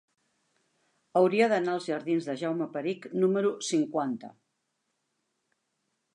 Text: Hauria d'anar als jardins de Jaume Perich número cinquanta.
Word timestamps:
Hauria 1.19 1.49
d'anar 1.51 1.75
als 1.77 1.89
jardins 1.91 2.31
de 2.31 2.37
Jaume 2.45 2.69
Perich 2.79 3.07
número 3.25 3.53
cinquanta. 3.69 4.35